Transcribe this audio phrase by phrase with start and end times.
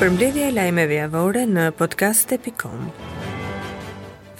[0.00, 2.84] Përmbledhja e lajmeve javore në podcast.com.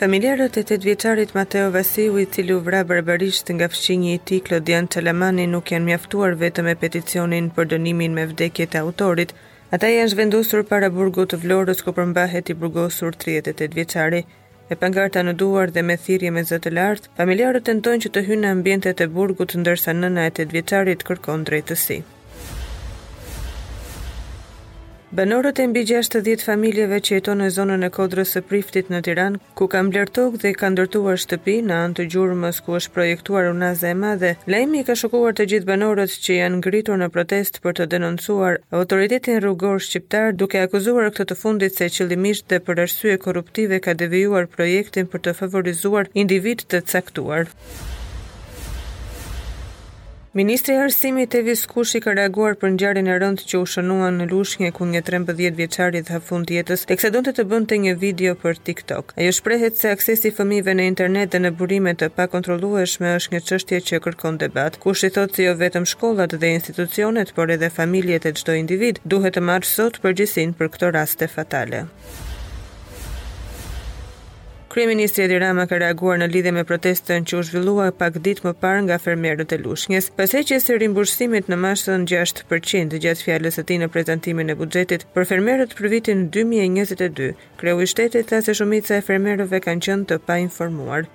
[0.00, 4.38] Familjarët e tet vjeçarit Mateo Vasiu, i cili u vra barbarisht nga fshinjë i tij
[4.46, 9.34] Klodian Çelamani, nuk janë mjaftuar vetëm me peticionin për dënimin me vdekje të autorit.
[9.76, 14.22] Ata janë zhvendosur para burgut të Vlorës ku përmbahet i burgosur 38 vjeçari.
[14.72, 18.24] E pangarta në duar dhe me thirrje me zë të lartë, familjarët tentojnë që të
[18.30, 21.98] hynë në ambientet e burgut ndërsa nëna e 8 vjeçarit kërkon drejtësi.
[25.12, 29.40] Banorët e mbi 60 familjeve që jetojnë në zonën e Kodrës së Priftit në Tiranë,
[29.58, 33.48] ku kanë bler tokë dhe kanë ndërtuar shtëpi në anë të gjurmës ku është projektuar
[33.50, 37.58] unazë e madhe, lajmi i ka shokuar të gjithë banorët që janë ngritur në protest
[37.66, 42.84] për të denoncuar autoritetin rrugor shqiptar, duke akuzuar këtë të fundit se qëllimisht dhe për
[42.86, 47.50] arsye korruptive ka devijuar projektin për të favorizuar individ të caktuar.
[50.32, 54.26] Ministri i Arsimit Tevis Kushi ka reaguar për ngjarjen e rëndë që u shënuan në
[54.32, 58.60] Lushnjë ku një 13 i dha fund jetës, teksa donte të bënte një video për
[58.68, 59.10] TikTok.
[59.18, 63.42] Ajo shprehet se aksesi i fëmijëve në internet dhe në burime të pakontrollueshme është një
[63.50, 64.78] çështje që kërkon debat.
[64.86, 69.34] Kushi thotë se jo vetëm shkollat dhe institucionet, por edhe familjet e çdo individ duhet
[69.40, 71.86] të marrë sot përgjegjësinë për këto raste fatale.
[74.70, 78.52] Kryeministri Edi Rama ka reaguar në lidhje me protestën që u zhvillua pak ditë më
[78.62, 83.64] parë nga fermerët e Lushnjës, pas heqjes së rimbursimit në masën 6% gjatë fjalës së
[83.66, 87.32] tij në prezantimin e buxhetit për fermerët për vitin 2022.
[87.64, 91.10] Kreu i shtetit tha se shumica e fermerëve kanë qenë të painformuar.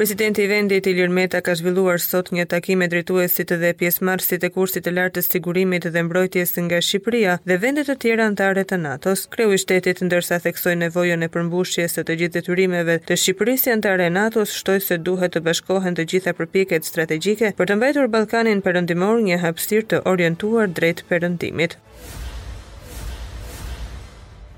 [0.00, 4.48] Presidenti i vendit Ilir Meta ka zhvilluar sot një takim me drejtuesit dhe pjesëmarrësit e
[4.54, 8.78] kursit të lartë të sigurisë dhe mbrojtjes nga Shqipëria dhe vendet të tjera anëtare të
[8.86, 13.74] NATO-s, kreu i shtetit ndërsa theksoi nevojën e përmbushjes së të gjithë detyrimeve të Shqipërisë
[13.74, 18.64] anëtare NATO-s, shtoi se duhet të bashkohen të gjitha përpjekjet strategjike për të mbajtur Ballkanin
[18.70, 21.76] perëndimor një hapësirë të orientuar drejt perëndimit.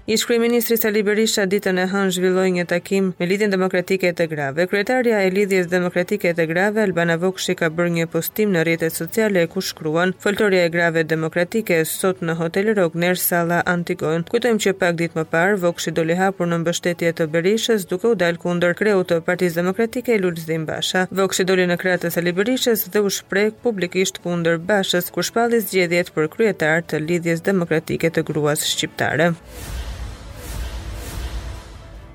[0.07, 4.65] Ish kryeministri Sali Berisha ditën e hënë zhvilloi një takim me Lidhjen Demokratike të Grave.
[4.67, 9.45] Kryetaria e Lidhjes Demokratike të Grave Albana Vokshi ka bërë një postim në rrjetet sociale
[9.53, 14.25] ku shkruan: "Foltoria e Grave Demokratike sot në Hotel Rogner Sala Antigon".
[14.33, 18.19] Kujtojmë që pak ditë më parë Vokshi doli hapur në mbështetje të Berishës duke u
[18.25, 21.07] dalë kundër kreut të Partisë Demokratike Lulzim Basha.
[21.23, 25.63] Vokshi doli në krah të Sali Berishës dhe u shpreh publikisht kundër Bashës ku shpalli
[25.69, 29.31] zgjedhjet për kryetar të Lidhjes Demokratike të Gruas Shqiptare.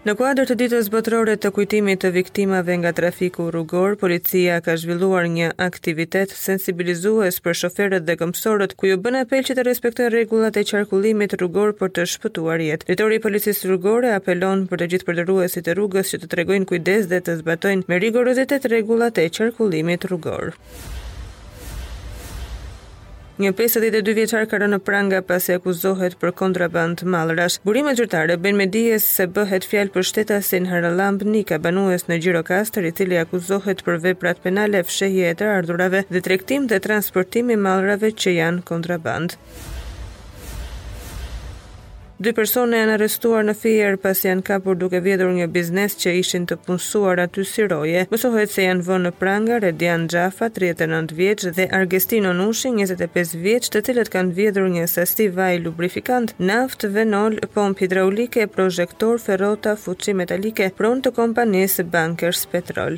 [0.08, 5.26] Në kuadër të ditës botërore të kujtimit të viktimave nga trafiku rrugor, policia ka zhvilluar
[5.34, 10.56] një aktivitet sensibilizues për shoferët dhe gëmsorët, ku ju bën apel që të respektojnë rregullat
[10.56, 12.88] e qarkullimit rrugor për të shpëtuar jetë.
[12.88, 17.12] Drejtori i policisë rrugore apelon për të gjithë përdoruesit e rrugës që të tregojnë kujdes
[17.12, 20.56] dhe të zbatojnë me rigorozitet rregullat e qarkullimit rrugor.
[23.38, 27.58] Një 52 vjeçar ka rënë në pranga pasi akuzohet për kontrabandë mallrash.
[27.70, 32.90] Burimet zyrtare bën me dijes se bëhet fjalë për shtetasin Haralamb Nika, banues në Gjirokastër,
[32.92, 38.12] i cili akuzohet për veprat penale fshehje të ardhurave dhe tregtim dhe transportim i mallrave
[38.24, 39.38] që janë kontrabandë.
[42.18, 46.48] Dy persone janë arrestuar në Fier pasi janë kapur duke vjedhur një biznes që ishin
[46.50, 48.02] të punësuar aty si roje.
[48.10, 53.70] Mësohet se janë vënë në prangë Redian Xhafa, 39 vjeç dhe Argestino Nushi, 25 vjeç,
[53.76, 60.18] të cilët kanë vjedhur një sasi vaj lubrifikant, naftë, venol, pompë hidraulike, projektor, ferrota, fuçi
[60.24, 62.98] metalike pronë të kompanisë Bankers Petrol.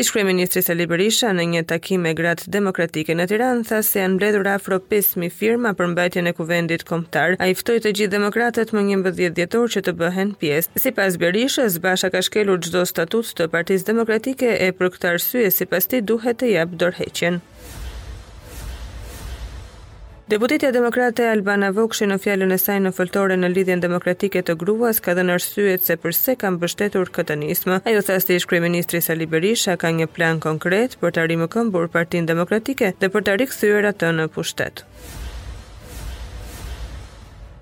[0.00, 4.48] Ishkri Ministri Sali Berisha në një takime gratë demokratike në Tiranë, tha se janë bledur
[4.52, 8.96] afro 5.000 firma për mbajtje në kuvendit komptar, a iftoj të gjithë demokratët më një
[9.02, 10.82] mbëdhjet djetor që të bëhen pjesë.
[10.86, 15.68] Si pas Berisha, zbasha ka shkelur gjdo statut të Partisë demokratike e për këtarësue si
[15.74, 17.42] pas ti duhet të jabë dorheqen.
[20.28, 25.00] Deputetja demokrate Albana Vokshi në fjalën e saj në foltore në lidhjen demokratike të gruas
[25.02, 27.80] ka dhënë arsyet se pse kanë mbështetur këtë nismë.
[27.90, 31.88] Ajo tha se ish ministri Sali Berisha ka një plan konkret për të rimë këmbur
[31.96, 34.84] Partinë Demokratike dhe për të rikthyer atë në pushtet.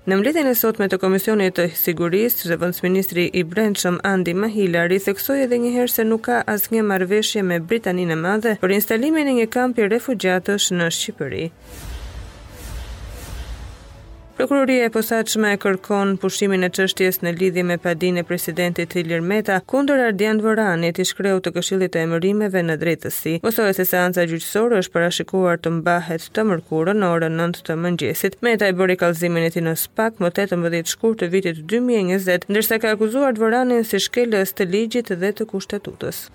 [0.07, 5.57] Në mbledhjen e sotme të Komisionit të Sigurisë, zëvendësministri i Brendshëm Andi Mahila theksoi edhe
[5.65, 9.47] një herë se nuk ka asnjë marrëveshje me Britaninë e Madhe për instalimin e një
[9.57, 11.45] kampi refugjatësh në Shqipëri.
[14.41, 19.59] Prokuroria e posaçme kërkon pushimin e çështjes në lidhje me padinë e presidentit Ilir Meta
[19.73, 23.35] kundër Ardian Voranit i shkreu të Këshillit të Emërimeve në drejtësi.
[23.45, 28.39] Mësohet se seanca gjyqësore është parashikuar të mbahet të mërkurën në orën 9 të mëngjesit.
[28.49, 32.81] Meta i bëri kallëzimin e tij në SPAK më 18 shkurt të vitit 2020, ndërsa
[32.81, 36.25] ka akuzuar Voranin si shkelës të ligjit dhe të kushtetutës.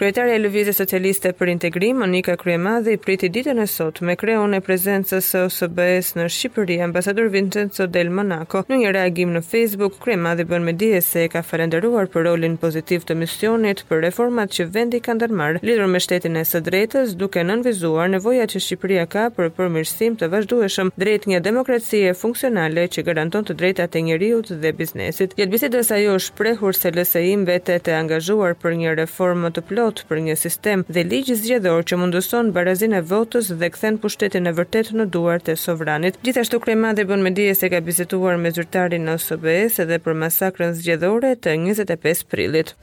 [0.00, 4.60] Kryetare e Lëvizjes Socialiste për Integrim, Monika Kryemadhi, priti ditën e sot me krehun e
[4.64, 8.62] prezencës së OSBE-s në Shqipëri, ambasador Vincenzo Del Monaco.
[8.72, 13.04] Në një reagim në Facebook, Kryemadhi bën me dije se ka falendëruar për rolin pozitiv
[13.10, 17.44] të misionit për reformat që vendi ka ndërmarrë, lidhur me shtetin e së drejtës, duke
[17.44, 23.44] nënvizuar nevoja që Shqipëria ka për përmirësim të vazhdueshëm drejt një demokracie funksionale që garanton
[23.44, 25.36] të drejtat e njerëzit dhe biznesit.
[25.36, 29.88] Jetë bisedës ajo është prehur se LSI mbetet e angazhuar për një reformë të plotë
[30.10, 34.54] për një sistem dhe ligj zgjedhor që mundëson barazinë e votës dhe kthen pushtetin e
[34.60, 36.18] vërtet në duart e sovranit.
[36.26, 40.76] Gjithashtu Kremade bën me dije se ka bisituar me zyrtarin në SBS edhe për masakrën
[40.82, 42.76] zgjedhore të 25 prillit.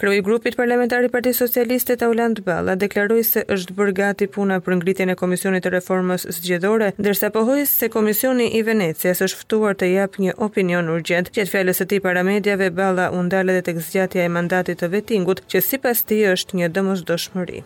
[0.00, 4.56] Kryu i grupit parlamentar i Partisë Socialiste Tauland Balla deklaroi se është bërë gati puna
[4.64, 9.76] për ngritjen e Komisionit të Reformës Zgjedhore, ndërsa pohoi se Komisioni i Venecias është ftuar
[9.82, 11.28] të jap një opinion urgjent.
[11.36, 14.88] të fjalës së tij para mediave, Balla u ndal edhe tek zgjatja e mandatit të
[14.96, 17.60] vetingut, që sipas tij është një domosdoshmëri.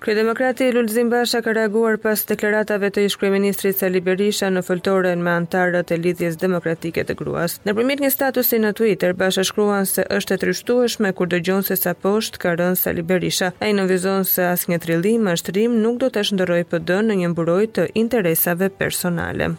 [0.00, 5.10] Krye Demokrati Lulzim Basha ka reaguar pas deklaratave të ish Ministrit Sali Berisha në fëltore
[5.20, 7.58] me anëtarët e Lidhjes Demokratike të Gruas.
[7.66, 11.92] primit një statusi në Twitter, Basha shkruan se është e trishtueshme kur dëgjon se sa
[12.06, 13.52] poshtë ka rënë Sali Berisha.
[13.60, 17.88] Ai nënvizon se asnjë trillim ashtrim nuk do të shëndëroj PD në një mburoj të
[18.06, 19.52] interesave personale.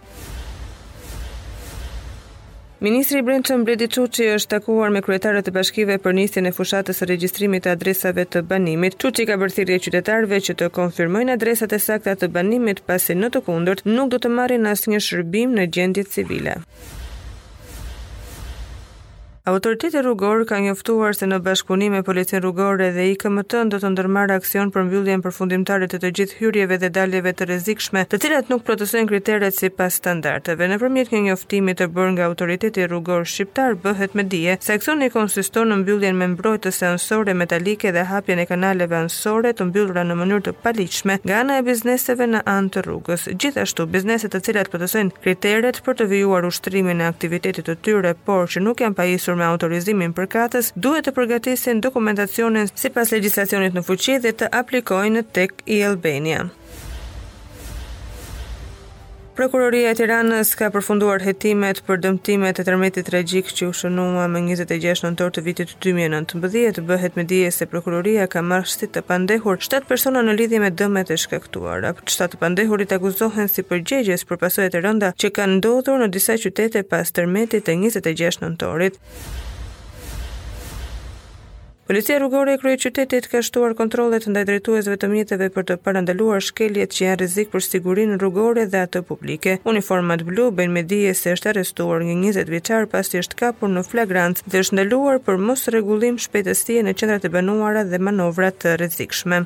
[2.81, 6.97] Ministri i Brendshëm Bledi Çuçi është takuar me kryetarët e bashkive për nisjen e fushatës
[7.01, 8.95] së regjistrimit të adresave të banimit.
[9.03, 13.29] Çuçi ka bërë thirrje qytetarëve që të konfirmojnë adresat e sakta të banimit pasi në
[13.37, 16.55] të kundërt nuk do të marrin asnjë shërbim në gjendjet civile.
[19.43, 24.35] Autoriteti rrugor ka njoftuar se në bashkëpunim me policinë rrugore dhe IKMT do të ndërmarrë
[24.37, 28.61] aksion për mbylljen përfundimtare të të gjithë hyrjeve dhe daljeve të rrezikshme, të cilat nuk
[28.67, 30.67] plotësojnë kriteret sipas standardeve.
[30.75, 35.73] Nëpërmjet një njoftimi të bërë nga autoriteti rrugor shqiptar bëhet me dije se aksioni konsiston
[35.73, 40.45] në mbylljen me mbrojtës sensore metalike dhe hapjen e kanaleve anësore të mbyllura në mënyrë
[40.51, 43.25] të paligjshme nga ana e bizneseve në anë të rrugës.
[43.41, 48.45] Gjithashtu, bizneset të cilat plotësojnë kriteret për të vijuar ushtrimin e aktivitetit të tyre, por
[48.45, 53.11] që nuk janë pajisur pasur me autorizimin për katës, duhet të përgatisin dokumentacionin si pas
[53.15, 56.47] legislacionit në fuqi dhe të aplikojnë tek i Albania.
[59.31, 64.41] Prokuroria e Tiranës ka përfunduar hetimet për dëmtimet e tërmetit tragjik që u shënua më
[64.59, 66.81] 26 nëntor të vitit 2019.
[66.89, 70.71] Bëhet me dije se prokuroria ka marrë shtit të pandehur 7 persona në lidhje me
[70.83, 71.93] dëmet e shkaktuara.
[71.95, 76.35] Për të pandehurit akuzohen si përgjegjës për pasojat e rënda që kanë ndodhur në disa
[76.43, 78.99] qytete pas tërmetit të 26 nëntorit.
[81.89, 86.43] Policia rrugore e krye qytetit ka shtuar kontrolet ndaj drejtuesve të mjeteve për të parandaluar
[86.47, 89.55] shkeljet që janë rrezik për sigurinë rrugore dhe atë publike.
[89.73, 93.85] Uniformat blu bëjnë me dije se është arrestuar një 20 vjeçar pasi është kapur në
[93.89, 98.77] flagrancë dhe është ndaluar për mos regullim shpejtësie në qendrat e banuara dhe manovra të
[98.77, 99.43] rrezikshme.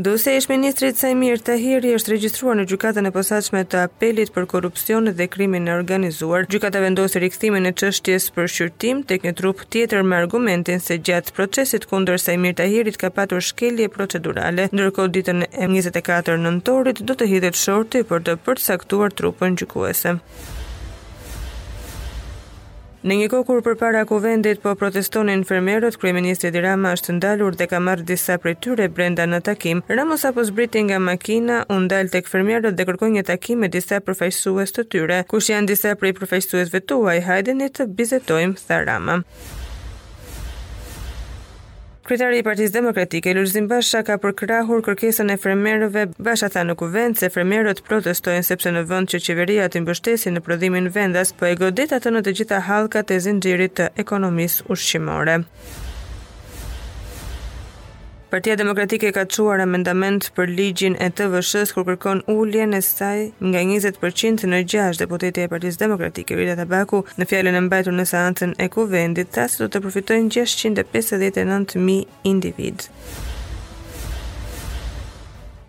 [0.00, 5.10] Dosja e ministrit Saimir Tahiri është regjistruar në gjykatën e posaçme të apelit për korupcion
[5.18, 6.46] dhe krimin e organizuar.
[6.48, 11.34] Gjykata vendosi rikthimin e çështjes për shqyrtim tek një trup tjetër me argumentin se gjatë
[11.36, 17.28] procesit kundër Saimir Tahirit ka patur shkelje procedurale, ndërkohë ditën e 24 nëntorit do të
[17.34, 20.16] hidhet shorti për të përcaktuar trupën gjykuese.
[23.08, 27.64] Në një kohë kur përpara kuvendit po protestonin fermerët, kryeministri i Rama është ndalur dhe
[27.70, 29.80] ka marrë disa prej tyre brenda në takim.
[29.96, 34.02] Ramos apo zbriti nga makina, u ndal tek fermerët dhe kërkoi një takim me disa
[34.10, 35.22] përfaqësues të tyre.
[35.32, 37.16] Kush janë disa prej përfaqësuesve tuaj?
[37.30, 39.16] Hajdeni të bizetojmë, tha Rama.
[42.10, 47.20] Kryetari i Partisë Demokratike Lulzim Basha ka përkrahur kërkesën e fermerëve Basha tha në kuvent
[47.20, 51.52] se fermerët protestojnë sepse në vend që qeveria të mbështesë në prodhimin vendas, po e
[51.62, 55.38] godet atë në të gjitha hallkat e zinxhirit të ekonomisë ushqimore.
[58.32, 63.24] Partia Demokratike ka quar amendament për ligjin e të vëshës kur kërkon ulljen e saj
[63.48, 66.36] nga 20% në 6 deputeti e Partisë Demokratike.
[66.38, 70.30] Rita Tabaku në fjallën e mbajtur në saantën e kuvendit, ta se do të përfitojnë
[70.36, 72.86] 659.000 individ.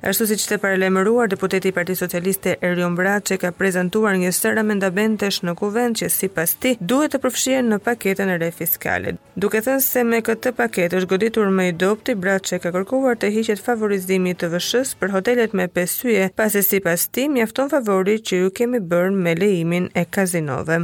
[0.01, 5.37] Ashtu si që të parelemëruar, deputeti Parti Socialiste Erion Brace ka prezentuar një sër amendamentesh
[5.45, 9.21] në kuvend që si pas ti duhet të përfshien në paketën e re fiskalit.
[9.43, 13.29] Duke thënë se me këtë paket është goditur me i dopti, Brace ka kërkuar të
[13.37, 18.17] hiqet favorizimi të vëshës për hotelet me pesuje, pas e si pas ti mjafton favori
[18.27, 20.81] që ju kemi bërë me leimin e kazinove.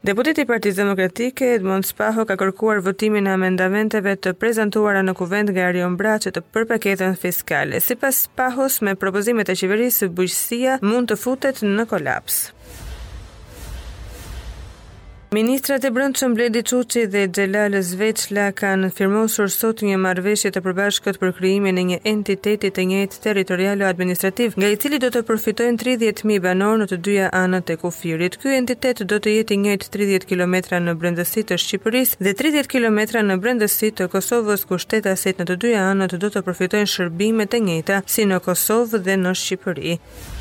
[0.00, 5.66] Deputeti Partisë Demokratike Edmond Spaho ka kërkuar votimin e amendamenteve të prezantuara në kuvend nga
[5.68, 7.82] Arion Braçi të për paketën fiskale.
[7.88, 12.40] Sipas Spahos, me propozimet e qeverisë së bujqësia mund të futet në kolaps.
[15.32, 21.20] Ministrat e Brendshëm Bledi Çuçi dhe Xhelal Zveçla kanë firmosur sot një marrëveshje të përbashkët
[21.22, 25.78] për krijimin e një entiteti të njëjtë territorial administrativ, nga i cili do të përfitojnë
[25.82, 28.38] për krijimin e një të dyja territori të e kufirit.
[28.42, 32.34] Ky të do të jetë i e njëjtë 30 të në brendësi të Shqipërisë dhe
[32.42, 34.66] 30 kilometra në brendësi të Kosovës.
[34.68, 39.02] ku kanë në të dyja anët do të përfitojnë shërbime të njëjta si në Kosovë
[39.06, 39.92] dhe në Shqipëri.
[39.92, 40.39] e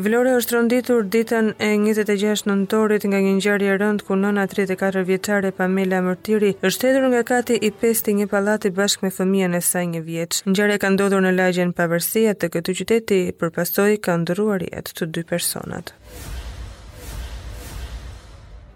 [0.00, 5.50] Vlore është rënditur ditën e 26 nëntorit nga një ngjarje rënd ku nëna 34 vjeçare
[5.58, 9.62] Pamela Mërtiri është hedhur nga kati i 5 i një pallati bashkë me fëmijën e
[9.70, 10.40] saj një vjeç.
[10.48, 15.26] Ngjarja ka ndodhur në lagjen Pavërsia të këtij qyteti, përpasoi ka ndëruar jetë të dy
[15.34, 15.92] personat.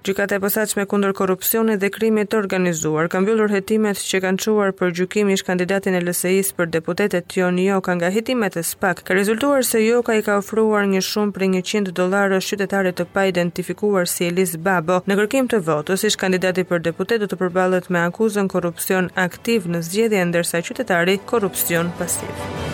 [0.04, 4.74] Gjykata e posaçme kundër korrupsionit dhe krimit të organizuar ka mbyllur hetimet që kanë çuar
[4.76, 9.00] për gjykimin e kandidatin e LSI-s për deputetet Jon Joka nga hetimet e SPAK.
[9.08, 13.24] Ka rezultuar se Joka i ka ofruar një shumë për 100 dollarë qytetarëve të pa
[13.32, 17.88] identifikuar si Elis Babo në kërkim të votës, ish kandidati për deputet do të përballet
[17.88, 22.28] me akuzën korrupsion aktiv në zgjedhje ndërsa qytetari korrupsion pasiv.
[22.54, 22.73] Thank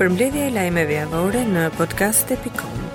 [0.00, 2.85] Për mbledhje e lajmeve javore në podcast.com.